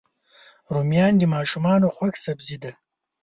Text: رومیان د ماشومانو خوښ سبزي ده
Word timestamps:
رومیان 0.73 1.13
د 1.17 1.23
ماشومانو 1.35 1.87
خوښ 1.95 2.13
سبزي 2.25 2.57
ده 2.63 2.71